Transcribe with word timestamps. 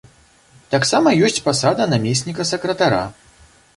Таксама 0.73 1.13
ёсць 1.27 1.43
пасада 1.47 1.87
намесніка 1.93 2.47
сакратара. 2.53 3.03